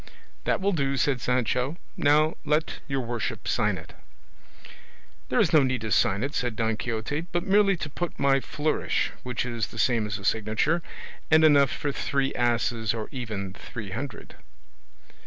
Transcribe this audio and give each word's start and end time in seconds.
"That 0.45 0.59
will 0.59 0.71
do," 0.71 0.97
said 0.97 1.21
Sancho; 1.21 1.77
"now 1.95 2.33
let 2.43 2.79
your 2.87 3.01
worship 3.01 3.47
sign 3.47 3.77
it." 3.77 3.93
"There 5.29 5.39
is 5.39 5.53
no 5.53 5.61
need 5.61 5.81
to 5.81 5.91
sign 5.91 6.23
it," 6.23 6.33
said 6.33 6.55
Don 6.55 6.75
Quixote, 6.75 7.27
"but 7.31 7.43
merely 7.45 7.77
to 7.77 7.87
put 7.87 8.17
my 8.17 8.39
flourish, 8.39 9.11
which 9.21 9.45
is 9.45 9.67
the 9.67 9.77
same 9.77 10.07
as 10.07 10.17
a 10.17 10.25
signature, 10.25 10.81
and 11.29 11.43
enough 11.43 11.69
for 11.69 11.91
three 11.91 12.33
asses, 12.33 12.95
or 12.95 13.09
even 13.11 13.53
three 13.53 13.91
hundred." 13.91 14.37